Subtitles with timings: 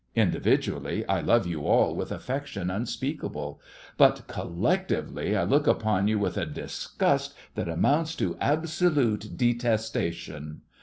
[0.15, 3.61] Individually, I love you all with affection unspeakable;
[3.97, 10.61] but, collectively, I look upon you with a disgust that amounts to absolute detestation.